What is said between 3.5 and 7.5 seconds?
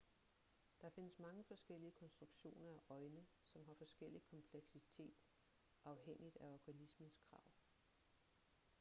har forskellig kompleksitet afhængigt af organismens krav